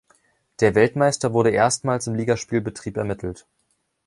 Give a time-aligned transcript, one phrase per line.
[0.61, 3.45] Der Weltmeister wurde erstmals im Ligaspielbetrieb ermittelt.